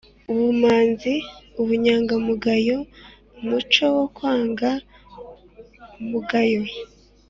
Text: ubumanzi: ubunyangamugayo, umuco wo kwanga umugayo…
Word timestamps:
ubumanzi: 0.31 1.13
ubunyangamugayo, 1.61 2.77
umuco 3.39 3.83
wo 3.95 4.05
kwanga 4.15 4.69
umugayo… 5.99 6.61